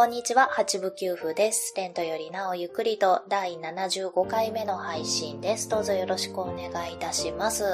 [0.00, 1.74] こんにちは、八部九夫です。
[1.76, 5.68] レントよりなおゆっくりと第75回目の配信です。
[5.68, 7.64] どうぞよろしくお願いいたします。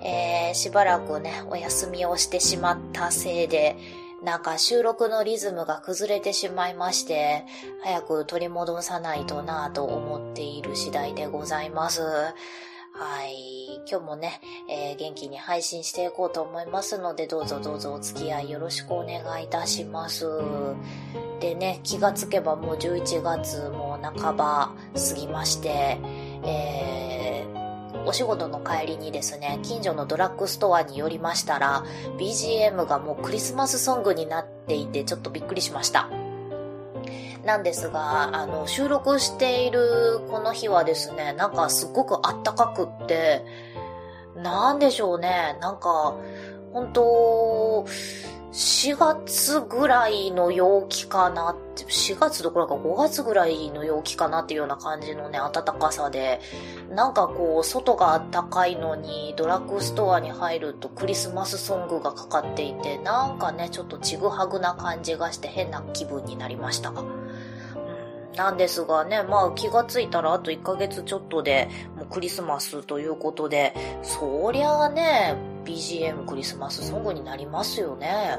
[0.00, 3.76] えー、しばらくね、お休みをしてしまったせいで、
[4.22, 7.44] なんか収録のリズムが崩れてしまいまして、
[7.82, 12.00] 早く取り戻さないとなぁと思っている次第でございます。
[12.96, 13.80] はい。
[13.90, 14.40] 今日もね、
[14.70, 20.28] えー、元気に配信していこうと思いますので、どうぞどうぞお付き合いよろしくお願いいたします。
[21.40, 25.98] でね、気がつけばもう11月も半ば過ぎまして、
[26.44, 31.84] えー、お仕事の帰りにですね、近所のドラッグストアに寄りましたら、
[32.16, 36.08] BGM がもうクリスマスソングになっていて、ちょっとびっくりしました。
[37.44, 43.44] なんですが、あの、収録しているこの日はですね、なんかすごくあったかくって、
[44.36, 46.16] なんでしょうね、なんか、
[46.72, 47.86] 本当
[48.54, 56.40] 4月ぐらいの陽気かなって、4月どころか5月ぐらいの陽気かなっていうような感じのね、暖かさで、
[56.88, 66.92] なんかこう、外が暖かいのに、ドラッグストアに入るとクリスマスソングがかかっていて、なんかね、ちょっとちぐはぐな感じがして変な気分になりました。
[68.36, 78.38] なんですがね、まあ気がついたらあと1ヶ月ちょっとでもうクリスマスということで、そりゃあね、BGM クリスマスソングになりますよね。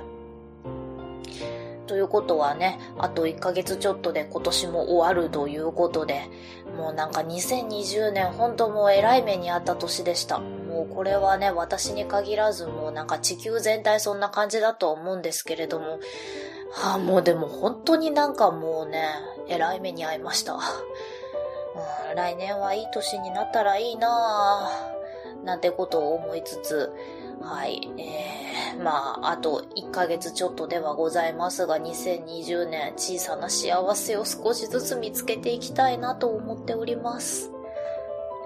[1.87, 6.29] ということはね、あと1ヶ月ちょっとで今年も終わるということで、
[6.77, 10.39] もうなんか2020年本当もう偉い目にあった年でした。
[10.39, 15.99] もうこれはね、私に限らずもうなんか地球全体そんな感じだと思うんですけれども、
[16.75, 19.07] はあ、もうでも本当になんかもうね、
[19.47, 20.59] 偉い目に遭いました。
[22.15, 26.91] 来年はいい年になったらいいなぁ、なんてことを思いつつ、
[27.41, 37.54] はい、えー、まあ、あと1ヶ月ちょっとではございますが、2020年小さな幸せを少しずつ見つけていきたいなと思っております。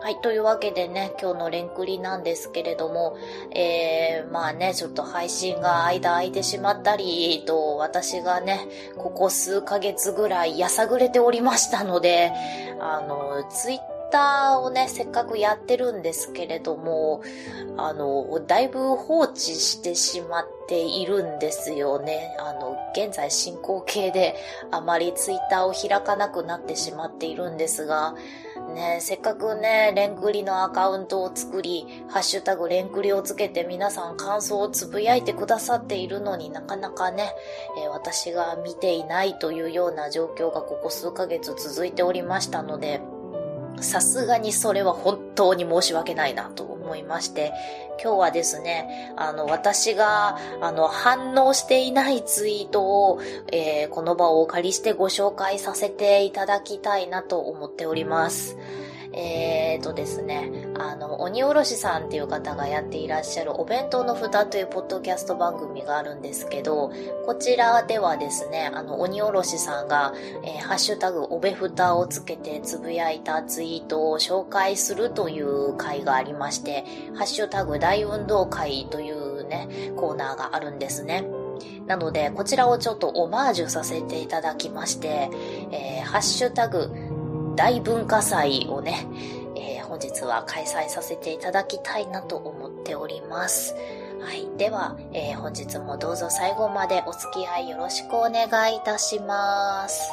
[0.01, 0.21] はい。
[0.21, 3.17] というわけでね、今日のレンクリなんですけれども、
[3.51, 8.65] えー、まあね、ちょっと配信が間空いてしまったりと、私がね、
[8.97, 12.31] ここ数ヶ月ぐらいやさぐれておりましたので、
[12.79, 17.21] あの、ツイッターをね、せっかくやってるんですけれども、
[17.77, 22.35] あの、だいぶ放置してしまっているんですよね。
[22.39, 24.35] あの、現在進行形で
[24.71, 28.15] あまりツイッターを開かなくなってしまっているんですが、
[28.73, 37.33] ね、せっかくね、レンクリのアカウントを作り、ハッシュタグレンクリをつけて皆さん感想をつぶやいてくださっているのになかなかね、
[37.81, 43.01] えー、私が見ていないというような状況がここ数ヶ月続いておりましたので、
[43.81, 47.53] さすがにそれは本当に申し訳ないなと思いまして、
[48.01, 58.57] 今日はですね、あの、私が、あの、反応していないツイートを、えー、この場をお借りしてご紹介させていただきたいなと思っております。
[59.11, 66.91] えーとですね、あの、鬼おろしさんっていう方がやっていらっしゃるお弁当の蓋というポッドキャスト番組があるんですけど、
[67.25, 81.25] こちらではですね、あの、鬼おろしさんが、えー、ハッシュタグおべ蓋をつけてつぶやいたツイートを紹介するという回がありまして、ハッシュタグ大運動会というね、コーナーがあるんですね。
[81.87, 85.29] なので、こちらをちょっとオマージュさせていただきまして、
[85.71, 86.91] えー、ハッシュタグ
[87.59, 89.05] 大文化祭をね、
[89.57, 93.75] えー、本日は開催させていただきたいなと思っております。
[94.21, 94.47] はい。
[94.57, 100.09] では、えー、本日もどうぞ最後までお付き合いよろしくお願いいたします。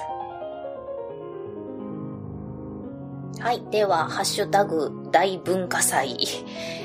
[3.38, 3.62] はい。
[3.70, 6.18] では、ハッシュタグ大文化祭、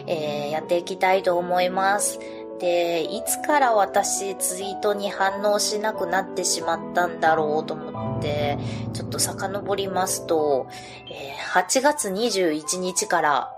[0.06, 2.19] えー、やっていきたいと思います。
[2.62, 8.60] で、いつから私ツイートに反応しなくなってしまったんだろうと思って、
[8.94, 10.68] ちょっと遡りますと、
[11.10, 13.52] えー、8月21日から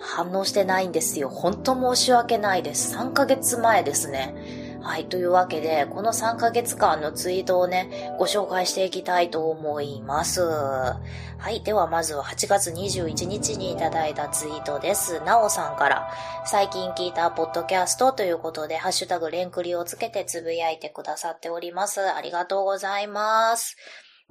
[0.00, 1.28] 反応してないんですよ。
[1.28, 2.96] ほんと申し訳ないです。
[2.96, 4.34] 3ヶ月前ですね。
[4.82, 10.42] はい、というわけで、この3ヶ月間のツイートをね、ご紹介していきたいと思います。
[10.42, 10.96] は
[11.50, 15.20] い、ではまずは8月21日にいただいたツイートです。
[15.20, 16.10] なおさんから、
[16.46, 22.00] 最近聞いたポッドキャストということで、ハッシュタグレンクリをつけてつぶやいてくださっております。
[22.00, 23.76] ありがとうございます。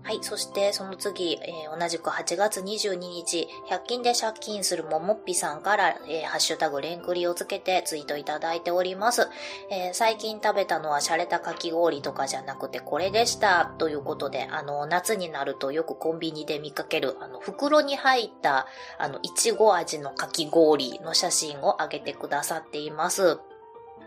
[0.02, 0.20] はい。
[0.22, 9.28] そして、その次、えー、同じく8月22日、100均で借金するももっぴさんから、えー、ハッシュタグレンクリをつけてツイートいただいております。
[9.70, 13.74] えー、最近食べたのは洒落たかき氷とかじゃなくてこれでした。
[13.78, 18.68] ということで、あの、夏になるとよくコンビニで見かける、あの、袋に入った、
[18.98, 23.40] あの、いちご味のかき氷の写真を上げてくださっています。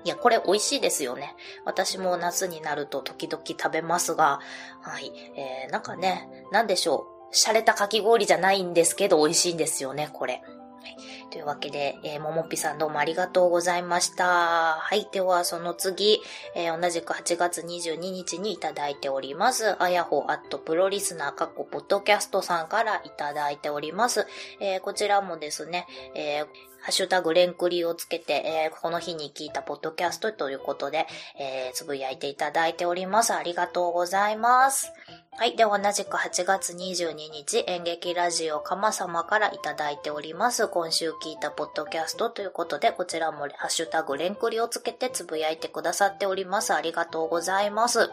[0.04, 1.34] いや、これ美味しいですよね。
[1.64, 4.40] 私も夏になると時々食べますが、
[4.80, 5.12] はい。
[5.36, 7.34] えー、なんかね、なんでしょう。
[7.34, 10.42] 洒落たかき氷じゃないんですけど美味しいんですよね、これ。
[10.82, 10.96] はい、
[11.30, 14.24] というわけで、えー、ももっぴさんどうもありがとうございました。
[14.80, 15.08] はい。
[15.12, 16.20] では、その次、
[16.56, 19.80] えー、同じく8月22日にいただいております。
[19.80, 24.26] あやほアットプロリスナー過去ポッドキャストさんからいただいております。
[24.58, 25.86] えー、こちらもですね、
[26.16, 26.44] え、
[26.82, 31.06] ハッシュタグレンクリをつけて、えー、この日に聞いたポッドキャストということで、
[31.38, 33.32] えー、つぶやいていただいております。
[33.32, 34.92] ありがとうございます。
[35.36, 35.56] はい。
[35.56, 40.66] で、同じく8月22日、演劇ラジオかま様からいただいております。
[40.66, 46.74] 今週聞いたポッドキャストということで、こちらもハッシュタグレンクリをつけてつぶやいてくださっております。
[46.74, 48.10] ありがとうございます。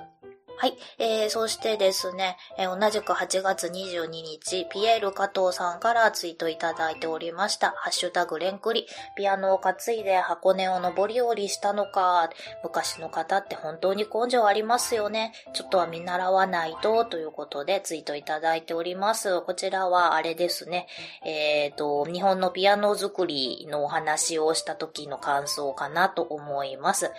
[0.62, 0.74] はい。
[0.98, 7.70] えー、そしてですね、えー、同じく8月22日、ピエール加藤さんからツイートいただいておりました。
[7.78, 8.86] ハッシュタグレンクリ、
[9.16, 12.30] ピアノを担いで箱根を登り降りしたのか、
[12.62, 15.32] 昔の方って本当に根性ありますよね。
[15.54, 19.40] ちょっとは見習わないと、ということでツイートいただいております。
[19.44, 20.88] こちらはあれですね、
[21.24, 27.14] えっ、ー、と、日本のピアノ作りのお話をした時の感想かなと思います。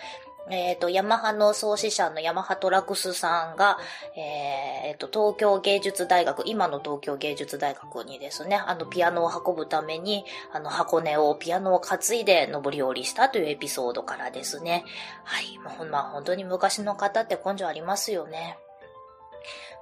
[0.48, 3.78] えっ、ー、と、ヤマハの創始者のヤマハトラクスさんが、
[4.16, 14.84] えっ、ー、と、東京芸術大学、今の東京芸術大学にですね、あの、ピアノを運ぶために、あの、箱根をピアノを担いで登り降りしたというエピソードからですね。
[15.24, 15.58] はい。
[15.58, 18.58] まあ、まあ、本当に昔の方って根性ありますよね。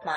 [0.04, 0.12] ま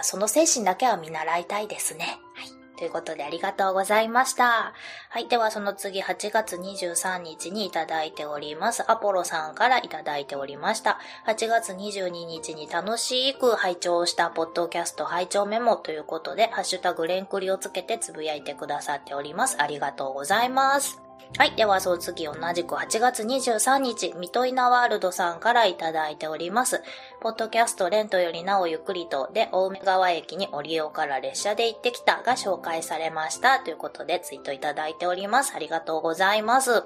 [0.00, 2.18] あ、その精神だけは見習いたいですね。
[2.34, 2.53] はい。
[2.76, 4.72] ということでありがとうございました。
[5.10, 5.28] はい。
[5.28, 8.90] ではその次8月23日にいただいております。
[8.90, 10.98] アポロさんからいただいておりました。
[11.26, 19.56] 8月22日に楽しく拝聴したポッドキャスト拝聴メモということで、ハッシュタグレンクリをつけてつぶやいてくださっております。
[19.60, 21.03] ありがとうございます。
[21.36, 21.56] はい。
[21.56, 26.80] では、その次、同じく8月23日、ミトイナワールドさんからいただいております。
[27.20, 33.58] ポッドキャストレントよりなおゆっくりとで、大梅川駅にオリオから列車で行ってきたが紹介されました。
[33.58, 35.54] ということで、ツイートいただいております。
[35.56, 36.84] ありがとうございます。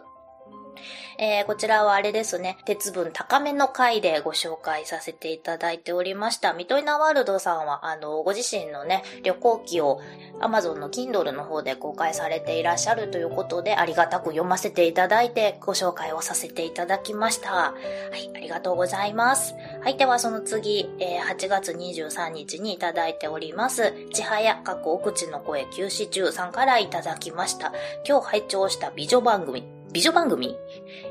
[1.18, 6.52] えー、こちらはあれですね、鉄分高めの回でご紹介させていただいておりました。
[6.52, 10.00] ミトイナワールドさんは、あの、ご自身のね、旅行記を
[10.40, 17.52] Amazon の Kindle の方で公開されていらっしゃるということで、ありがたく読ませていただいて、ご紹介をさせていただきました。
[17.52, 17.74] は
[18.14, 19.54] い、ありがとうございます。
[19.82, 23.92] はい、ではその次、えー、8月23日にいただいております。
[24.12, 27.72] ちはや、過去お口の声休止中さんからいただきました。
[28.06, 30.54] 今日拝聴した美女番組、美女番組、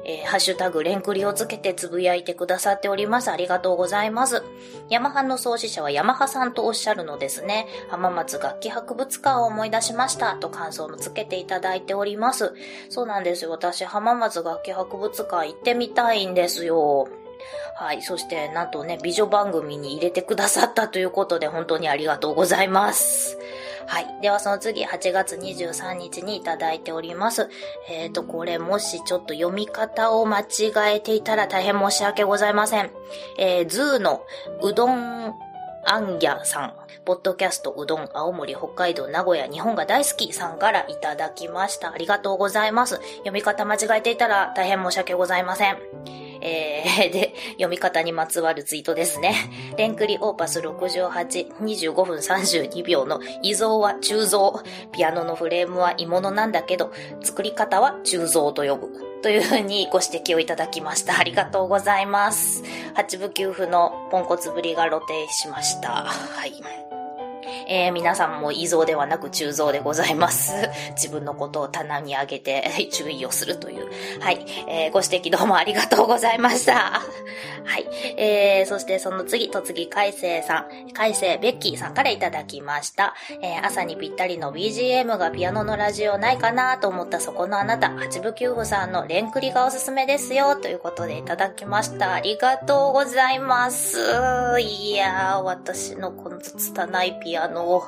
[0.05, 3.31] えー、ハッシュタグレンクリをつけてつぶやいてくださっております。
[3.31, 4.43] ありがとうございます。
[4.89, 7.65] ヤマハの創始者はヤマハさんとおっしゃるのですね。
[7.89, 12.53] 浜松楽器博物館を思い出しましたと感想もつけていただいております。
[12.89, 13.51] そうなんですよ。
[13.51, 17.07] 私、浜松楽器博物館行ってみたいんですよ。
[17.75, 18.01] はい。
[18.01, 23.37] そして、なんとね、美女番組に入れてくださったということで、本当にありがとうございます。
[23.87, 24.21] はい。
[24.21, 27.49] ではその次、8月23日にいただいております。
[27.89, 32.91] えっ、ー、と、これもしちょっと読み方を間違えていたら大変申し訳ございません。
[33.37, 34.23] えー、ズーの
[34.61, 35.35] うどん
[35.89, 36.73] アンギャさん、
[37.05, 41.93] ポッドキャストうどん、青森、北海道、名古屋、日本が大好きさんからいただきました。
[41.93, 42.95] ありがとうございます。
[42.95, 45.77] 読み方間違えていたら大変申し訳ございません。
[46.41, 49.33] えー、 で、読み方にまつわるツイートですね。
[49.77, 54.61] レンクリオーパス68、25分32秒の遺像は鋳造。
[54.91, 56.91] ピアノのフレームは鋳物なんだけど、
[57.23, 59.06] 作り方は鋳造と呼ぶ。
[59.21, 61.19] というふうにご指摘をいただきました。
[61.19, 62.63] ありがとうございます。
[62.93, 66.05] 八部九符のポンコツぶりが露呈しました。
[66.05, 66.96] はい。
[67.67, 70.53] えー、皆さんも異像ではなく中像でございます。
[70.95, 73.87] 自分のことを棚に上げて 注意をするという。
[74.21, 74.45] はい。
[74.67, 77.01] えー、ご指摘どうもありがとうございました。
[77.65, 77.85] はい。
[78.15, 83.13] えー、そしてその次、と次、海星さん、海星ベッキーさんからいただきました。
[83.41, 92.13] えー、朝にぴったりの BGM がピアノのラジオないかなと思ったそこのあなた、八部九夫さんのレンクリがおすすめですよ、ということでいただきました。
[92.13, 93.99] ありがとうございます。
[94.59, 97.87] いやー、私のこの拙いピアノを、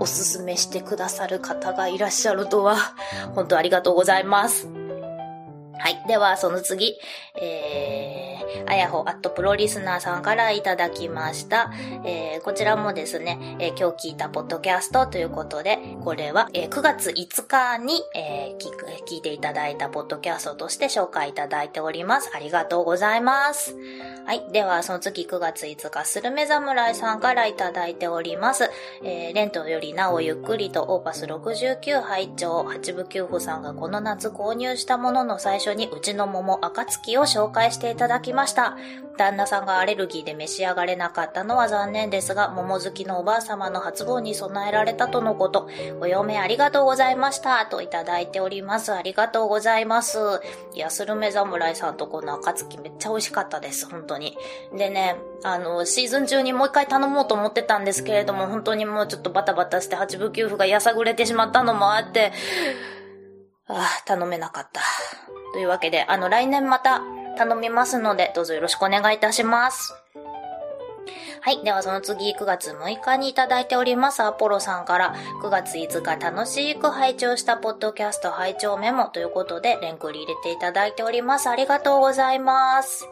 [0.00, 2.76] おすすめしてくださる方がいらっしゃるとは、
[3.34, 4.85] 本当ありがとうございます。
[5.78, 6.02] はい。
[6.08, 6.98] では、その次、
[7.40, 11.70] えー、あやほアットプロリスナーさんからいただきました。
[12.04, 22.30] えー、こちらもですね、えー、今日聞いたポッドキャストということで、これは、えー、9月5日に、えー、聞く、聞いていただいたポッドキャストとして紹介いただいております。
[22.34, 23.76] ありがとうございます。
[24.24, 24.44] はい。
[24.52, 28.70] では、その次9月5日、スルメ侍さんからいただいております。
[29.02, 38.76] えー、レントよりなおゆっくりとオーパス69拝聴八部九夫さんがこの夏購入したものの最初にうちの桃暁を紹介していただきました。
[39.16, 45.68] 旦那さんがアレルギーで召し上がれなかったのは残念ですが、桃好きのおばあ様の初盆に備えられたとのこと。
[46.00, 47.64] お嫁ありがとうございました。
[47.66, 48.92] といただいております。
[48.92, 50.18] ありがとうございます。
[50.74, 53.88] いや、スルメ侍さんとこの暁めっちゃ美味しかったです。
[53.88, 54.36] 本当に。
[54.76, 62.32] でね、あの、シーズン中にもう一回頼もうと思ってたんですけれども、本当にもうちょっとバタバタして八部九夫がやさぐれてしまったのもあって、
[63.68, 64.80] ああ、頼めなかった。
[65.56, 67.00] というわけで、あの、来年また
[67.38, 69.94] 頼みますので、どうぞよろしくお願いいたします。
[71.40, 71.64] はい。
[71.64, 81.48] ではその次、9月6日にいただいております、アポロさんから、9月5日楽しく拝聴したポッドキャスト拝聴メモということで、レンクリ入れていただいております。
[81.48, 83.08] ありがとうございます。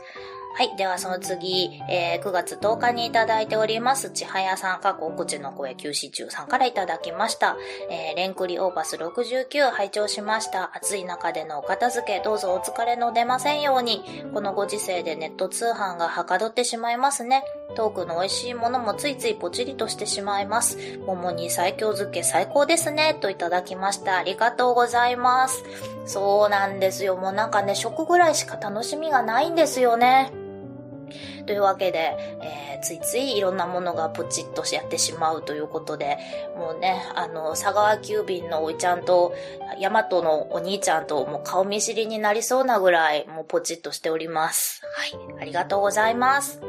[0.57, 0.77] はい。
[0.77, 7.57] では、その次、えー、9月10日にいただいております、ちはやさん、かっ口の声休止中さんからいただきました。
[7.91, 10.71] えー、レンクリオーバス69拝聴しました。
[10.73, 14.05] 暑い中でのお片付け、どうぞお疲れの出ませんように。
[14.33, 17.43] このご時世でネット通販がはかどってしまいますね。
[17.75, 20.79] トークの美味しいものもついついポチリとしてしまいます。
[21.05, 23.19] 桃に最強漬け最高ですね。
[23.21, 24.19] といただきました。
[24.19, 25.65] ありがとうございます。
[26.07, 27.17] そうなんですよ。
[27.17, 30.44] もうなんかね、食ぐらいしか楽しみがないんですよね。
[31.47, 36.19] というわけで、えー、ついついいろんなものがポチッとやってしまうということで、
[36.57, 39.35] もうね、あの、佐川急便のおいちゃんと、
[39.79, 44.83] ヤマトのお兄ちゃんともう顔見知りになりそうなぐらい、もうポチッとしております。
[44.95, 45.41] はい。
[45.41, 46.61] ありがとうございます。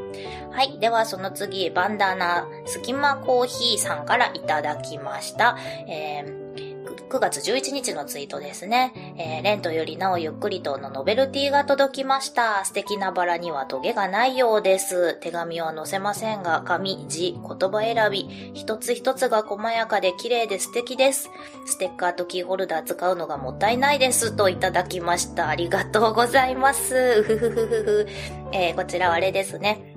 [0.52, 0.78] はい。
[0.78, 5.56] では、その次、バンダナ、スキマコーヒーさんからいただきました。
[5.88, 6.65] えー
[7.08, 8.92] 9月11日のツイートですね。
[9.16, 12.64] えー、レントよりなおゆっくりとのノベルティが届きました。
[12.64, 15.14] 素敵なバラにはトゲがないようです。
[15.20, 21.30] 手紙は載せませんが、紙、字、言葉選び、一つ一つが細やかで綺麗で素敵です。
[21.64, 24.32] ステッカーとキーホルダー使うのがもったいないです。
[24.32, 25.48] といただきました。
[25.48, 26.94] ありがとうございます。
[27.20, 28.06] うふふふふふ。
[28.52, 29.95] えー、こちらはあれですね。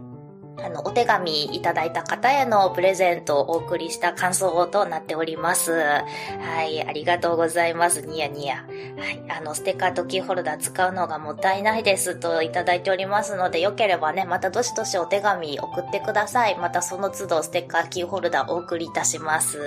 [0.64, 5.72] あの、お手紙いただいた方へのプレゼントをお送りした感想となっております。
[5.72, 8.02] はい、ありがとうございます。
[8.02, 8.66] ニヤニヤ。
[8.98, 16.58] はい、あの、ステッカーとキーホルダー使うのがもったいないですといただいておりますので、よければね、またどしどしお手紙送ってください。
[16.58, 19.60] またその都度ステッカー、キーホルダーお送りいたします。
[19.60, 19.66] は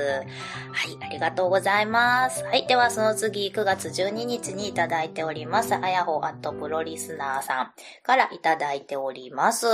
[0.88, 2.44] い、ありがとうございます。
[2.44, 5.74] はい、ではその次、9月12日にいただいております。
[5.74, 7.72] あやほアットプロリスナーさん
[8.02, 9.66] からいただいております。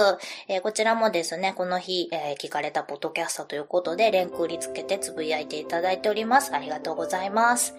[0.48, 6.54] えー、こちらもですね、この日、えー、聞かれたポッドキャストということで、連空につけてつぶやいていただいております。
[6.54, 7.74] ありがとうございます。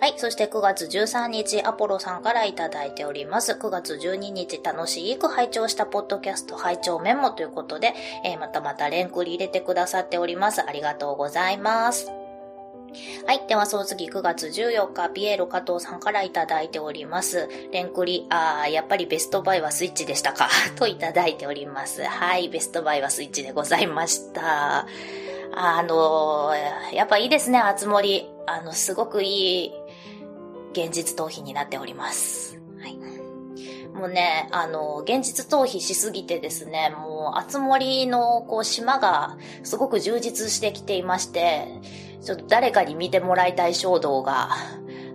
[0.00, 0.14] はい。
[0.16, 3.52] そして9月13日、アポロさんからいただいております。
[3.52, 10.60] 9月12日、楽しく拝聴したポッドキャスト拝聴メモということで、えー、またまた連空に入れてくださっております。
[10.60, 12.21] ありがとうございます。
[13.26, 13.46] はい。
[13.48, 17.48] では、その次、9月14日、ピエロ加藤さんからいただいております。
[17.72, 22.02] レンクリ、あー、やっぱりベストバイはスイッチでしたか といただいております。
[22.02, 22.48] はい。
[22.48, 24.86] ベストバイはスイッチでございました。
[25.54, 28.28] あのー、やっぱいいですね、あつ森。
[28.46, 29.72] あの、すごくいい
[30.72, 32.60] 現実逃避になっております。
[32.80, 32.96] はい。
[33.94, 41.68] もうね、あの、現実逃避しすぎてですね、もう、あつ森の、こう、島が、すごく充実してきていまして、
[42.22, 44.50] ちょっと誰かに見てもらいたい衝動が、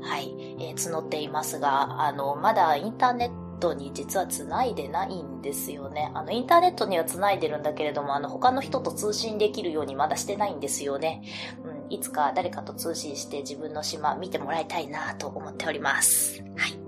[0.02, 6.12] はい、えー、募っていますが、あの、まだインターネットに実はつないでないんですよね。
[6.14, 11.22] あの、インターネットにはつないでるんだけれども、あの、他の人と通信できるようにまだしてないんですよね。
[11.64, 16.44] うん、いつか誰かと通信して自分の島見てもらいたいなと思っております。
[16.56, 16.87] はい。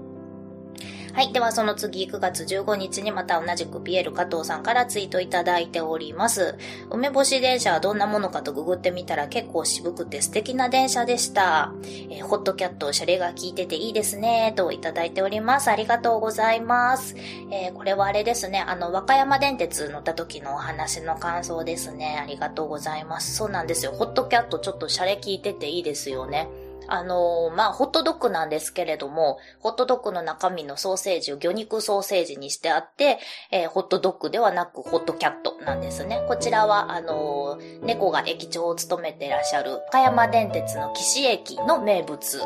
[1.20, 1.34] はい。
[1.34, 6.58] ではその次、9月15日にまた同じくピエール加藤さんからツイートいただいております。
[6.90, 11.74] 梅干し電車はどんなものかとググってみたら結構渋くて素敵な電車でした。
[12.10, 15.70] えー、ホットキャット、シャレが効いてていいですね、といただいております。
[15.70, 17.18] ありがとうございます。
[17.52, 22.18] えー、これはあれですね、あの、和歌山電鉄乗った時のお話の感想ですね。
[22.24, 23.36] ありがとうございます。
[23.36, 23.92] そうなんですよ。
[23.92, 26.48] ホットキャットちょっとシャレ効いてていいですよね。
[26.90, 33.20] あのー、まあ、ホットドッグなんですけれども、ホットドッグの中身のソーセージを魚肉ソーセージにしてあって、
[33.52, 36.24] えー、ホットドッグではなくホットキャットなんですね。
[36.28, 42.40] こちらは、あのー、猫が駅長を務めてらっしゃる、岡山電鉄の岸駅の名物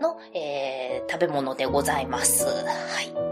[0.00, 2.46] の、えー、食べ物でございます。
[2.46, 3.27] はい。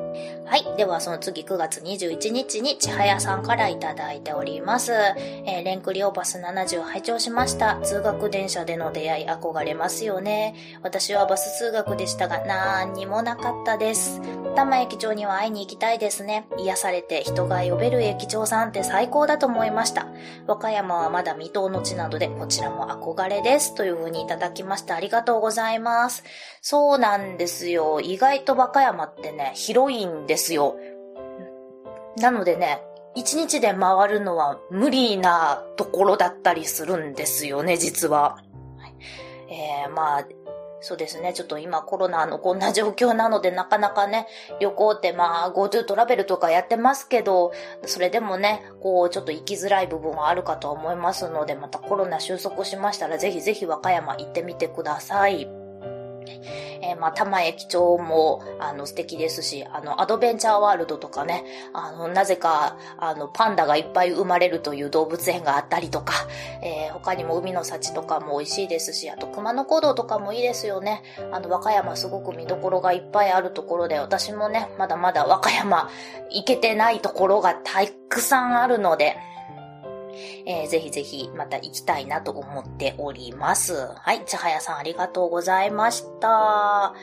[0.48, 0.76] はい。
[0.76, 4.92] では、その次9月21日にちはやさんからいただいております。
[4.92, 7.80] えー、レンクリオバス70拝聴しました。
[7.82, 10.54] 通学電車での出会い憧れますよね。
[10.84, 14.20] 私はバス通学でしたが、なんにもなかったです。
[14.54, 16.46] 多摩駅長には会いに行きたいですね。
[16.58, 20.06] 癒されて人が呼べる駅長さんって最高だと思いました。
[20.46, 23.74] 和歌山はまだ未踏の地などで、こちらも憧れです。
[23.74, 24.94] という風にいただきました。
[24.94, 26.22] ありがとうございます。
[26.62, 28.00] そうなんですよ。
[28.00, 30.76] 意外と和歌山ってね、広いんですよ。
[32.18, 32.82] なのでね、
[33.14, 38.38] 一日で回るのは無理なところだったりするんですよね、実は。
[39.48, 40.26] えー、まあ、
[40.80, 41.32] そうですね。
[41.32, 44.26] ちょっと今コロナのこんな状況なのでなかなかね、
[44.60, 47.52] 旅行ってまあ GoTo トラベルとかやってますけど、
[47.86, 55.65] それでもね、こうちょっと行きづらい部分はあるかと思いますので、またコロナ収束しましたらぜひぜひ和歌山行ってみてください。
[56.82, 66.14] えー、まあ、玉駅長も、あの、素敵ですし、あの、アドベンチャーワールドとかね、あの、なぜか、あの、パンダがいっぱい生まれるという動物園があったりとか、
[66.62, 71.02] えー、他にも海の幸とかも美味しいですし、あと熊野古道とかもいいですよね。
[71.32, 75.90] あの、和歌山すごく見どころがいっぱいあるところで、私もね、まだまだ和歌山
[76.30, 79.16] 行けてないところがたくさんあるので、
[80.46, 83.88] えー、ぜひぜひまた行きたいなと思っております。
[83.96, 86.94] はい、ちはやさんありがとうございました。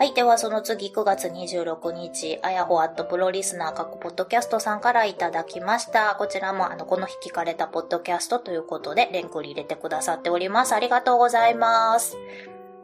[0.00, 0.14] はい。
[0.14, 6.14] では、その次、9月26日、あやほアットプロリスナー各ポッドキャストさんからいただきました。
[6.18, 10.74] こちらも、あの、この日聞かれたポッドキャストということで、レンクに入れてくださっております。
[10.74, 12.16] ありがとうございます。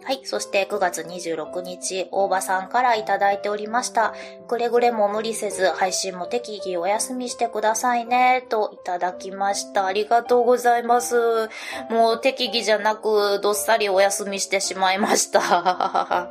[0.06, 0.20] はい。
[0.22, 4.14] そして9月26日、大場さんからいただいておりました。
[4.46, 9.86] くれぐれも無理せず、配信も適宜お休みしてくださいね、といただきました。
[9.86, 11.48] ありがとうございます。
[11.90, 16.30] もう適宜じゃなく、どっさりお休みしてしまいました。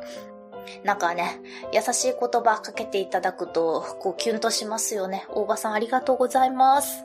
[0.82, 1.38] なんかね、
[1.70, 5.26] 優しい言葉かけていただくと、こうキュンとしますよね。
[5.34, 7.04] 大場さんありがとうございます。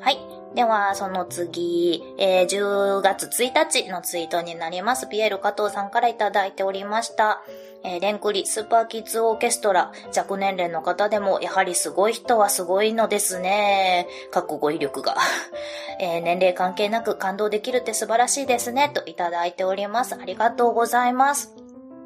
[0.00, 0.39] はい。
[0.54, 5.08] では、その次、えー、10月1日のツイートになります。
[5.08, 7.42] ピエール加藤さんからいただいておりました。
[7.84, 14.08] えー、レンクリスーパーキッズオーケストラ、弱年齢の方でも、やはりすごい人はすごいのですね。
[14.32, 15.16] かっこ語彙力が。
[16.00, 18.90] えー、年齢関係なく感動できるって素晴らしいですね。
[18.92, 20.16] といただいております。
[20.20, 21.59] ありがとうございます。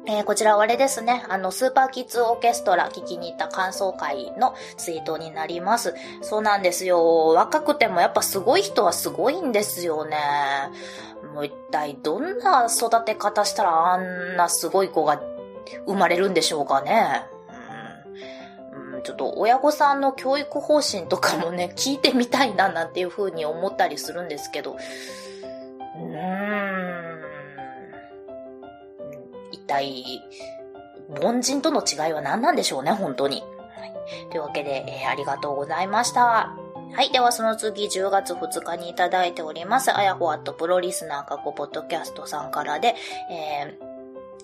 [0.07, 5.95] えー、こちらはあれですね、あの、スーパーキッズオーケストラ聞きに行った感想会のツイートになります。
[6.21, 7.29] そうなんですよ。
[7.29, 10.17] 若くてもやっぱすごい人はすごいんですよね。
[11.33, 15.21] もう一体どんな育て方したらあんなすごい子が
[15.87, 17.25] 生まれるんでしょうかね。
[19.03, 24.77] ちょっと親御さんの教育方針とかもね、聞いてみたいななんていう風に思ったりするんですけど、
[29.83, 30.21] 体、
[31.21, 33.41] 凡人との違いは何なんでしょうね、本当に。
[33.41, 36.55] はい、というわけで、えー、ありがとうございました。
[36.93, 37.11] はい。
[37.11, 39.95] では、その次、10月2日にいただいております。
[39.95, 42.95] あやほあとプロリスナー過去ポッドキャストさんからで、
[43.29, 43.94] えー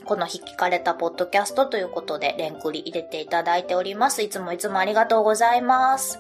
[0.06, 4.24] この日聞かれたポッドキャストということで、レンクリ入れていただいております。
[4.24, 6.20] いつもいつもありがとうございます。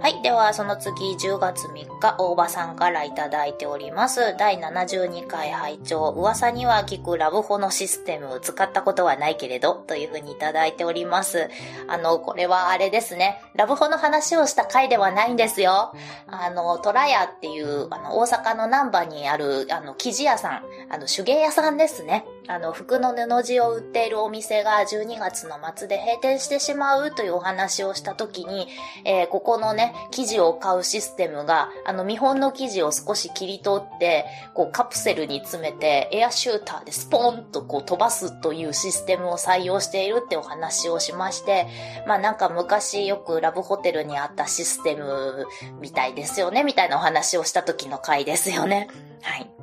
[0.00, 0.20] はい。
[0.22, 4.36] では、その次、10月3日、大場さんからいただいております。
[4.36, 11.48] 第72回拝聴噂には聞くラブホのシステム、使ったことはないけれど、というふうにいただいております。
[11.88, 13.40] あの、これはあれですね。
[13.54, 15.94] ラブホの話をした回ではないんですよ。
[16.26, 22.24] あの、トラヤっていう、あの、大阪の南波にある、あの、生地屋さん、あの、手芸屋さんですね。
[22.48, 28.66] あの、服の布地を売っているお店が12月の末で閉店してしまうというお話をした時に、
[29.04, 41.66] えー、ここのね、生地を買うシステムが、あの、見本の生地を少し切り取って、こう、カプセルに詰めて、エアシューターでスポーンとこう飛ばすというシステムを採用しているってお話をしまして、
[42.06, 45.46] まあなんか昔よくラブホテルにあったシステム
[45.80, 48.88] みたいですよね、みたいなお話をした時の回ですよね。
[49.22, 49.61] はい。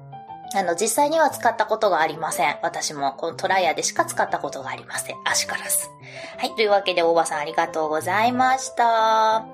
[0.55, 2.57] あの、実際には使ったことがありません。
[2.63, 5.15] 私も、このトライアでしか使ったことがありません。
[5.25, 5.91] アシカラス。
[6.37, 6.55] はい。
[6.55, 8.83] というわけで、大場さんありがとうございました。
[8.85, 9.45] は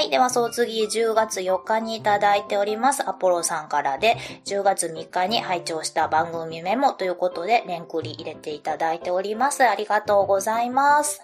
[0.00, 0.08] い。
[0.10, 3.08] では、その次、10月4日にいただいております。
[3.08, 9.64] アポロさんからで、10月3日に拝聴した番組メモということで、レンクリ入れていただいております。
[9.64, 11.20] ありがとうございます。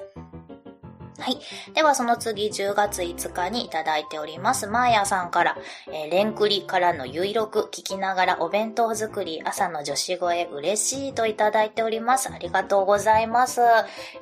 [1.17, 1.39] はい。
[1.75, 4.67] では、その次、10月5日にいただいております。
[4.67, 12.33] マーヤさんから、えー、レンクリからのゆいろく聞きながらお弁当作り、朝の女子声嬉しいといただいております。
[12.33, 13.61] ありがとうございます。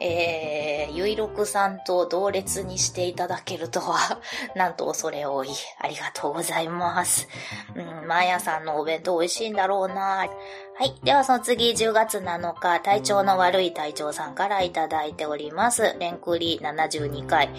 [0.01, 4.21] えー、ゆいろくさんと同列にしていただけるとは、
[4.55, 5.49] なんと恐れ多い。
[5.79, 7.27] ありがとうございます。
[7.75, 10.27] うん、マーヤさんのお弁当美味しいんだろうな。
[10.75, 10.95] はい。
[11.05, 15.97] ではその次、10月7日、体調の悪い隊長さんからいただいております。
[16.01, 17.51] レンクリ72回。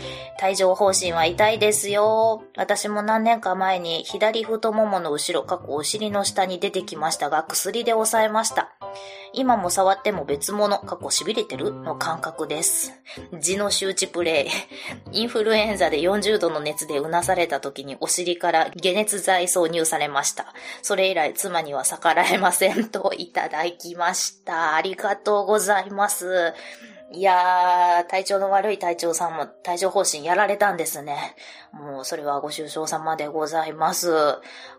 [0.44, 2.44] 帯状方針は痛いですよ。
[2.58, 8.74] 私も何年か前に左太ももの後ろ、過去お尻の下に出てきましたが、薬で抑えました。
[9.36, 11.72] 今も触っても別物、過去痺れてる？
[11.72, 12.94] の感覚です。
[13.32, 14.50] 痔の周知プレイ。
[15.12, 20.54] インフルエンザで40度の熱でうなされた時にお尻から解熱剤挿入されました。
[20.82, 24.76] それ以来妻には逆らえませんとをいただきました。
[24.76, 26.54] ありがとうございます。
[27.16, 31.36] いやー、体調の悪い隊長さんも体調方針やられたんですね。
[31.72, 34.12] もう、それはご愁傷様でございます。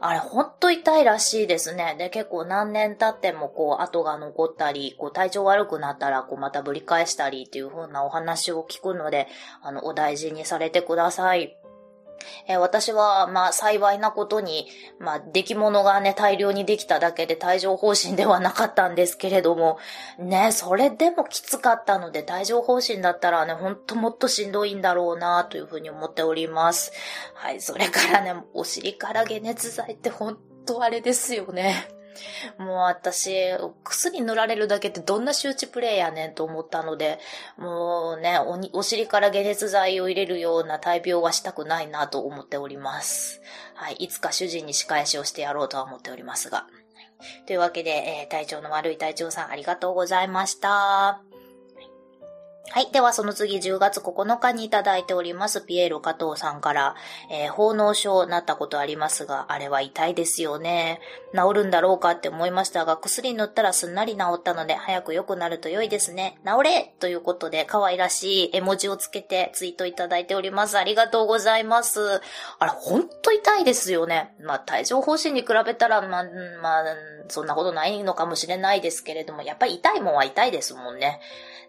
[0.00, 1.94] あれ、ほんと痛いらしいですね。
[1.96, 9.28] で、結構何年経っても、こう、跡が残ったり、こう、体調悪くなったら、こう、またぶり返したりっていう風なお話を聞くので、
[9.62, 11.56] あの、お大事にされてください。
[12.46, 14.66] えー、私は、まあ、幸いなことに、
[14.98, 19.78] まあ、出来物がね、大量にできただけで帯状疱疹ではなかったんですけれども、
[20.18, 26.92] ね、それでもきつかったので、帯状疱疹だったらね、ほんともっとしんどいんだろうな、というふうに思っております。
[27.34, 31.93] はい、それからね、お尻から解熱剤ってほんとあれですよね。
[32.58, 33.34] もう私、
[33.82, 37.18] 薬塗られるだけってどんな周知プレイやねんと思ったので、
[37.56, 43.40] もうねお、お尻から解熱剤を入れるような大病はしたくないなと思っております。
[43.74, 46.66] はい、いつか主人に仕返しをしてやろうとは思っておりますが。
[47.46, 51.33] というわけで、えー、体調の悪い体調さんありがとうございました。
[52.70, 52.90] はい。
[52.90, 56.96] では、その次、10月9日にいただいております、ピエール加藤さんから、
[57.30, 60.98] えー、奉納症なったことありますが、あれは痛いですよね。
[61.34, 66.38] 治るんだろうかって思いましたが、薬塗ったらすんなり治ったので、早く良くなると良いですね。
[66.44, 70.78] 治れということで、可愛らしい絵文字をつけてツイートいただいております。
[70.78, 72.22] ありがとうございます。
[72.58, 74.34] あれ、ほんと痛いですよね。
[74.40, 76.24] まあ、帯状疱疹に比べたら、まあ、
[76.62, 76.84] まあ、
[77.28, 81.20] そんなことないのかもしれないですけれども、やっぱり痛いもんは痛いですもんね。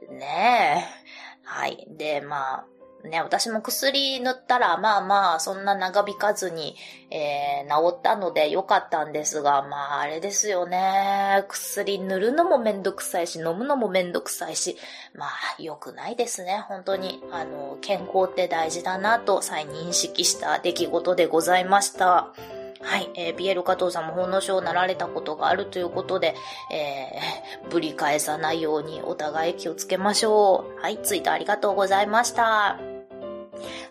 [0.10, 1.06] ねえ。
[1.44, 1.88] はい。
[1.90, 2.66] で、まあ、
[3.08, 6.76] ね、私も薬塗ったら、まあまあ、そんな長引かずに、
[7.12, 11.46] えー、治ったので良かったんですが、まあ、あれですよね。
[11.48, 14.78] 薬塗るのもめんどくさいし、飲むのもめんどくさいし、
[15.14, 15.30] まあ、
[15.60, 16.66] 良くないですね。
[16.68, 22.34] 本当に、あの、健康って大事だなと再認識した出来事でございました。
[22.82, 26.36] はい、えー、ピエール加藤さんも本の書をなられたことがあるということで、
[26.72, 30.82] えー、 ぶり返さないようにお互い気をつけましょう。
[30.82, 32.95] はい、ツイートありがとうございました。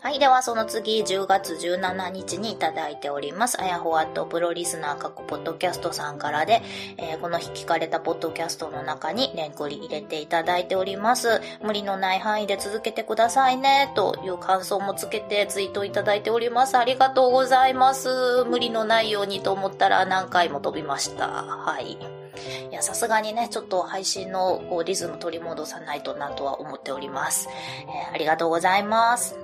[0.01, 0.19] はい。
[0.19, 3.61] では、その次、10月17日にいただいております。
[3.61, 6.63] あやほわとプロリスナー各ポッドキャストさんからで、
[6.99, 11.41] えー、この日聞かれたポッドキャストの中にレンクリ入れていただいております。
[11.63, 16.77] 無理のない範囲で続けてくださいね、という感想もつけてツイートいただいております。
[16.77, 18.45] ありがとうございます。
[18.45, 21.29] 無理のないようにと思ったら何回も飛びました。
[21.29, 21.93] はい。
[21.93, 21.99] い
[22.73, 27.49] や、さすがにね、ちょっと配信のこうリズム取り戻さないとなとは思っております。
[27.83, 29.44] えー、ありがとうございます。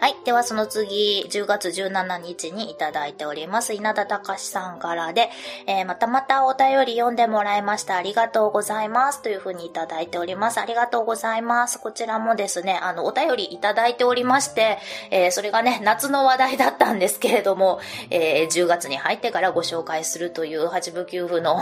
[0.00, 0.16] はい。
[0.24, 3.74] ではその次、10月17日にいただいております。
[3.74, 5.30] 稲田隆さんからで、
[5.66, 7.96] えー、またまたお便り読んでもらいました。
[7.96, 9.22] ありがとうございます。
[9.22, 10.60] というふうにいただいております。
[10.60, 11.80] ありがとうございます。
[11.80, 14.78] こちらもですね、あの、お便りいただいておりまして、
[15.10, 21.58] えー、それがね、夏の話題だったんですけれども、えー、10月に入ってからご紹介するという八部九夫の、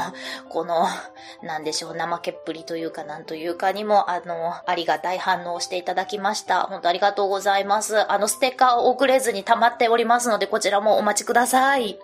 [0.49, 0.87] この、
[1.43, 6.63] なんでしょう、怠けっぷりというかなんというかにも、あの、ありがたい反応をしていただきました。
[6.63, 8.06] 本当ありがとうございます。
[8.13, 11.99] あの、ステッカーを送れずに溜まっておりますので、こちらもお待ちください。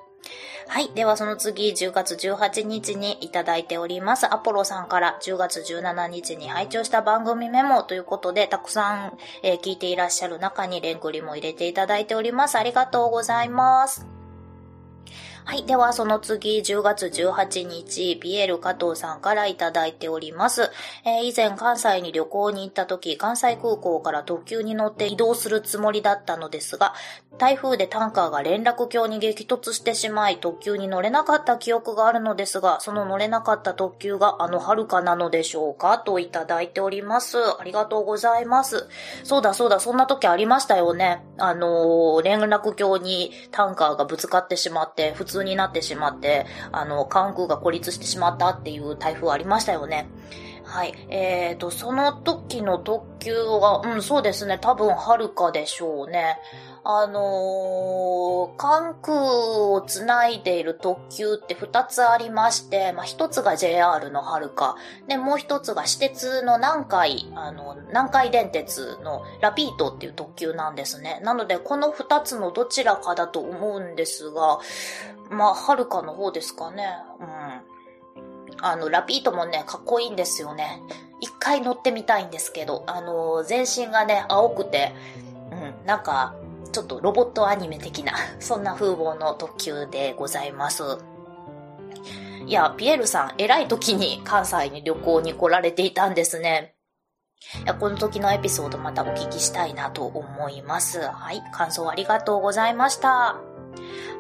[0.68, 0.90] はい。
[0.94, 4.32] ではその次、10月18日にいただいております。
[4.32, 12.56] アポロさんから10月17日に拝聴した番組メモということで、たくさん、えー、聞いていらっしゃる中にレンクリも入れていただいております。
[12.56, 14.21] ありがとうございます。
[15.44, 15.64] はい。
[15.64, 20.70] では、その次、10月18日、ピエール加藤さんからいただいております。
[21.05, 26.94] えー、以前、関西に旅行に行った時、関西空港から特急に乗って移動するつもりだったのですが、
[27.38, 37.38] 台風でタンカーが連絡橋に激突してしまい、特急に乗れなかった記憶があるのですが、その乗れなかった特急があの遥かなのでしょうかといただいております。
[37.59, 38.87] ありがとうございます。
[39.24, 41.24] そうだそうだ、そんな時ありましたよね。
[41.38, 50.08] あのー、連絡橋にタンカーがぶつかってしまって、普通通になってしまって、あの、関空が孤立してしまったっていう台風ありましたよね。
[50.64, 50.94] はい。
[51.08, 54.58] えーと、その時の特急は、うん、そうですね。
[54.60, 56.38] 多分、はるかでしょうね。
[56.84, 59.16] あのー、関空
[59.70, 71.20] をつないでいる特急って2つありまして、まあ、1つが JR のはるか、で、もう1つが私鉄の南海、あの、南海電鉄のラピートっていう特急なんですね。
[71.22, 74.58] なので、この2つのどちらかだと思うんですが、
[75.30, 76.96] まあ、はるかの方ですかね。
[77.20, 77.72] うん。
[78.60, 80.82] あの、ラピートもね、かっこいいんですよね。
[81.20, 84.92] 一回乗ってみたいんですけど、あの、全身がね、青くて、
[85.52, 86.34] うん、なんか、
[86.72, 90.82] ちょっとロボットアニメ的な、 そんな風貌の特急でございます。
[92.46, 96.74] いや、ピエールさん、偉い時に関西に旅行に来られていたんですね。
[97.64, 101.00] いやこの時のエピソードまたお聞きしたいなと思います。
[101.00, 103.37] はい、感想ありがとうございました。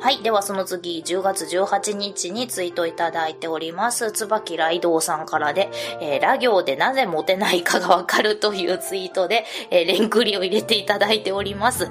[0.00, 0.22] はい。
[0.22, 4.10] ではその次、10月18日にツイートいただいております。
[4.10, 11.90] 椿ライドウさんからで、えー、ラ行でなぜモテないかがわかるというツイートで、えー、レンクリを入れていただいております。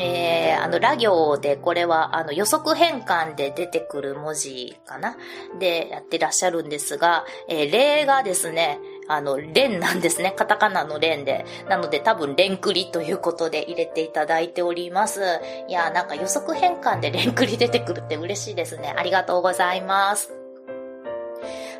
[0.00, 5.16] えー、あの、ラ行で、これは、あの、予測変換で出てくる文字かな？
[5.58, 10.32] でやってらっしゃるんですが、えー、例がですね、あの、連なんですね。
[10.36, 11.46] カタカナの連で。
[11.68, 15.22] なので多分連クリということで入れていただいております。
[15.68, 18.94] いや、なんか予測変換で連クリ出てくるって嬉しいですね。
[18.96, 20.47] ありがとうございます。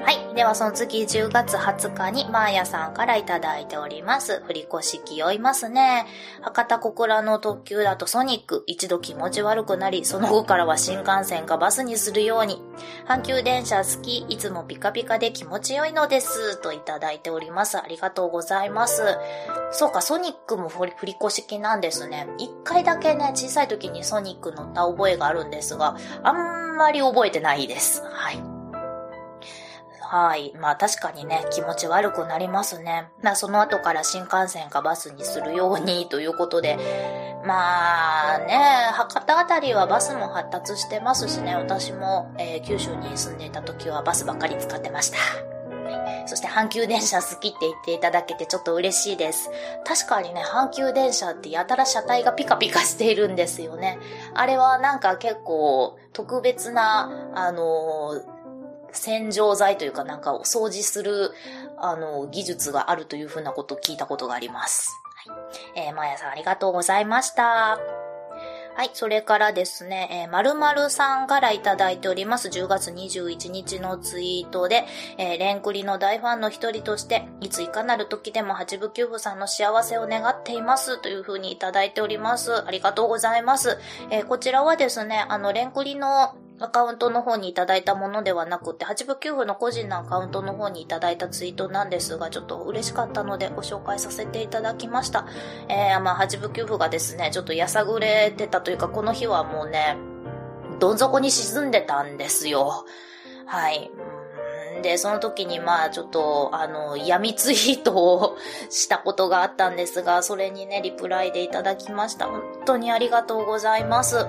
[0.01, 0.35] はい。
[0.35, 4.41] ではその次10月20日にマーヤさんからいただいております。
[4.47, 6.07] 振り越し気負いますね。
[6.43, 12.63] 博多小倉の特急だとソニック、一度気持ち悪くなり、その後からは新幹線かバスにするように。
[13.09, 16.57] 阪急電車好き、いつもピカピカで気持ちよいのです。
[16.59, 17.77] といただいております。
[17.79, 19.03] ありがとうございます。
[19.73, 22.29] そうか、ソニックも振り越し気なんですね。
[22.39, 28.05] 一回だけね、小さい時にソニック乗った覚えがあるんですが、あんまり覚えてないです。
[28.05, 28.58] はい。
[30.11, 30.55] はい。
[30.59, 33.11] まあ確かにね、気持ち悪くなりますね。
[33.23, 36.79] まあその後から新幹線かバスにするように ということで、
[37.45, 45.19] まあね、博多あたりはバスも発達してますしね、私も、えー、九州に住んでいた時はバスばっかり使ってました。
[46.27, 49.51] そして阪急電車好きって言っていただけてちょっと嬉しいです。
[49.85, 53.99] 確かにね、阪急電車ってやたら車体がピカピカしているんですよね。
[54.35, 58.38] あれはなんか結構特別な、あのー
[58.93, 61.33] 洗浄剤というかなんかを掃除する、
[61.77, 64.91] あの、技術があるというふうなことを聞いたことがあります。
[65.27, 65.35] は
[65.77, 65.89] い。
[65.89, 67.79] えー、まやさんありがとうございました。
[68.79, 68.91] はい。
[68.93, 72.47] それからですね、えー、まるまるさんからいただいております。
[72.47, 74.85] 10月21日のツイートで、
[75.17, 81.03] えー、レンクリの大ファンの一人として、いついかなる時でも八部九部さんの幸せを願っています。
[81.03, 82.65] というふうにいただいております。
[82.65, 83.79] ありがとうございます。
[84.11, 95.27] えー、こちらはですね、あの、レンクリのアカウントの方にいただいたものではなくて、八部九部の個人のアカウントの方にいただいたツイートなんですが、ちょっと嬉しかったのでご紹介させていただきました。
[95.69, 99.97] えー、まあ、八部九部がですね、ちょっとやさぐれてたというか、この日はもうね、
[100.81, 102.85] どん底に沈んでたんですよ。
[103.47, 103.91] はい。
[104.83, 108.37] で、その時にまあちょっと、あの、闇ツイートを
[108.71, 112.27] したことがあったんですが、それにね、リプライでいただきました。
[112.27, 114.27] 本当にありがとうございます。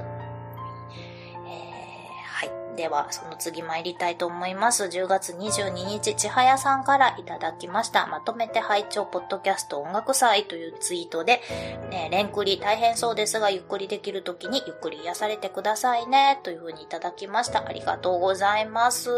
[2.79, 4.85] では、その次参りたいと思います。
[4.85, 8.07] 10月22日、ちはやさんからいただきました。
[8.07, 11.41] まとめて拝聴ポッドキャスト音楽祭というツイートで、
[11.89, 17.67] ね、レンクリ大変そうですが、ゆっくりできる時にゆっくり癒されてくださいね、というふうにいただきました。
[17.67, 19.09] ありがとうございます。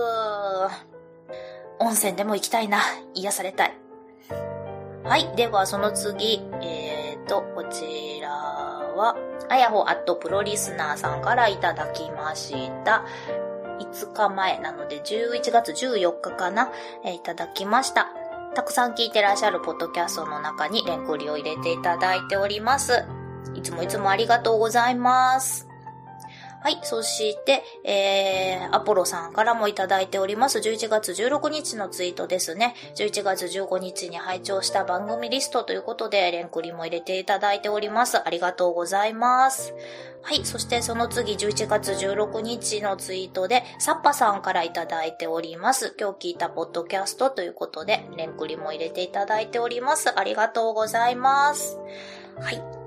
[1.77, 2.79] 温泉でも行きたいな。
[3.13, 3.77] 癒されたい。
[5.03, 5.35] はい。
[5.35, 9.15] では、その次、えーと、こちらは、
[9.49, 13.05] あやほアットプロリスナーさんからいただきました。
[13.81, 16.71] 5日前なので11月14日かな、
[17.03, 18.09] えー、いただきました。
[18.53, 23.05] たくさん聞いてらっしゃるポッドキャストの中にレンクリを入れていただいております。
[23.55, 25.70] いつもいつもありがとうございます。
[26.63, 26.79] はい。
[26.83, 30.59] そして、えー、アポロさんからもいただいております。
[30.59, 32.75] 11月16日のツイートですね。
[32.95, 38.19] 11月15日に拝聴した番組リストということで、レンクリも入れていただいております。
[38.23, 39.73] ありがとうございます。
[40.21, 40.45] はい。
[40.45, 45.95] そしてその次、11月16日のツイートで、サッパさんからいただいております。
[45.99, 50.13] 今日聞いたポッドキャストということで、レンクリも入れていただいております。
[50.15, 51.79] ありがとうございます。
[52.39, 52.80] はい。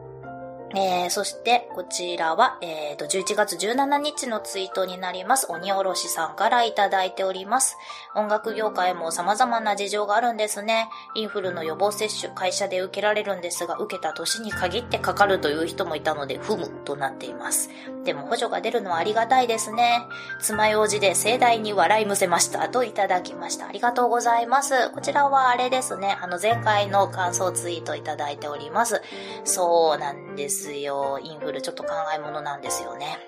[0.76, 5.46] えー、そして、こちらは、えーと、11月17日のツイートになります。
[5.48, 7.76] 鬼おろしさんからいただいております。
[8.16, 10.88] 音楽業界も様々な事情があるんですね。
[11.14, 17.70] インフルの予防接種、会社で受けられるんですが、受けた年に限ってかかるという人もいたので、ふむとなっています。
[18.02, 20.02] でも補助が出るのはありがたいですね。
[20.40, 22.68] 爪楊枝で盛大に笑いむせました。
[22.68, 23.68] といただきました。
[23.68, 24.90] ありがとうございます。
[24.90, 26.18] こちらはあれですね。
[26.20, 29.00] あの、前回の感想ツイートいただいております。
[29.44, 30.63] そうなんです。
[30.72, 31.18] よ。
[31.22, 33.18] インフルちょっと考え物なんですよね。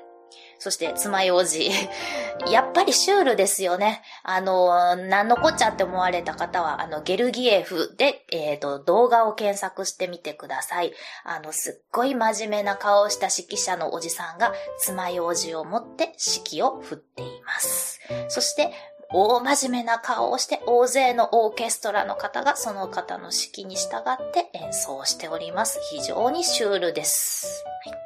[0.59, 1.70] そして、爪楊枝。
[2.51, 4.03] やっぱりシュールですよね。
[4.22, 10.92] あの、なんのこっちゃって思われた方は、あの、ゲルギエフで、えっ、ー、と、動画を検索してみてください。
[11.25, 18.01] あの、すっごい真面目な顔をした指揮者のおじさんが、爪楊枝を持って指揮を振っています。
[18.29, 18.72] そして、
[19.12, 25.79] 大真面目な顔をして大勢のオーケストラの方がその方の指揮に従って演奏しております。
[25.90, 27.64] 非常にシュールです。
[27.85, 27.97] はい、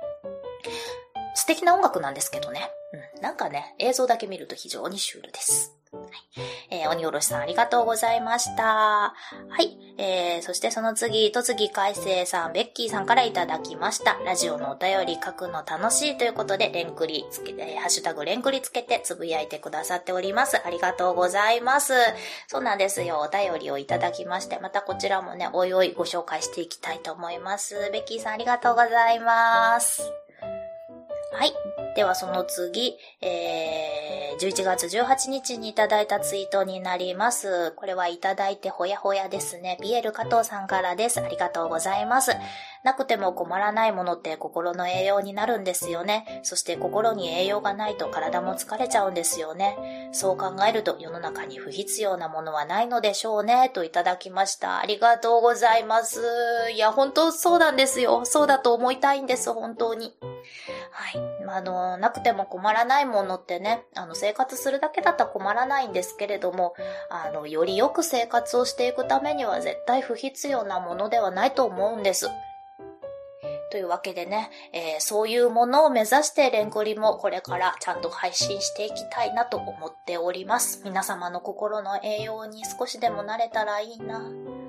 [1.34, 2.70] 素敵な音楽なんですけどね。
[3.16, 5.79] うん、なんかね、映像だけ見ると非常にシュールです。
[5.92, 8.62] はいえー、鬼おろしさんありがとうございました。
[8.62, 9.12] は
[9.60, 9.76] い。
[9.98, 14.14] えー、そしてその次、と次海星さん、ベッキーさんからいただきました。
[14.24, 20.64] ラジオのお便り書くの楽しいということで、レンクリつけて、ハッシュタグレンクリつけてつぶやいてくださっております。
[20.64, 21.92] ありがとうございます。
[22.46, 23.18] そうなんですよ。
[23.18, 27.90] お便りをいただきまして、またこちらもね、おいおいご紹介していきたいと思います。
[27.92, 30.02] ベッキーさんありがとうございます。
[31.32, 31.52] はい。
[31.96, 37.72] ではその次、えー、11月18日にいただいたツイートになります。
[37.72, 39.76] これはいただいてほやほやですね。
[39.82, 41.20] ピエール加藤さんからです。
[41.20, 42.32] ありがとうございます。
[42.82, 46.40] なくても困らないものって心の栄養になるんですよね。
[46.42, 50.10] そして心に栄養がないと体も疲れちゃうんですよね。
[50.12, 53.70] そう考えると世の中に不必要なものはないのでしょうね。
[53.74, 54.78] といただきました。
[54.78, 56.20] ありがとうございます。
[56.72, 58.24] いや、本当そうなんですよ。
[58.24, 60.14] そうだと思いたいんです、本当に。
[60.90, 61.39] はい。
[61.54, 66.74] あの、なくても困らないものってね、あの、生活するだけだったら困らないんですけれども、
[67.08, 72.28] あの、よりよく生活をしていくためには絶対不必要なものではないと思うんです。
[73.70, 80.82] というわけでね、えー、そういうものを目指してレンコリもこれからちゃんと配信していきたいなと思っております。
[80.84, 84.59] 皆様の心の栄養に少しでもなれたらいいな。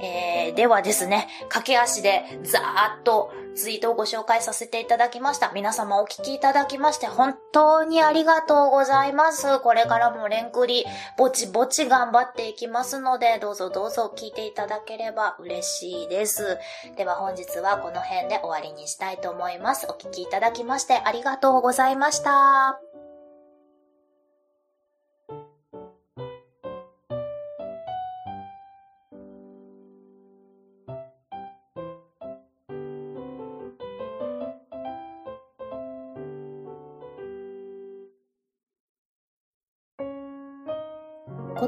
[0.00, 5.52] えー、ではですね、駆け足でざーっとツイートをご紹介させていただきました。
[5.52, 9.60] 皆様お聞きいただきまして本当にありがとうございます。
[9.60, 10.84] これからもレンクリ、
[11.16, 16.58] ぼちぼち頑張っていきますので、どうぞどうぞ聞いていただければ嬉しいです。
[16.96, 19.86] では本日はこの辺で終わりにしたいと思います。
[19.88, 22.93] お聞きいただきましてありがとうございました。